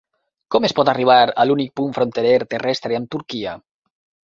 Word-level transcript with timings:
Com 0.53 0.63
es 0.69 0.73
pot 0.79 0.89
arribar 0.93 1.17
a 1.43 1.45
l'únic 1.51 1.69
punt 1.81 1.95
fronterer 1.99 2.33
terrestre 2.55 3.01
amb 3.03 3.13
Turquia? 3.17 3.57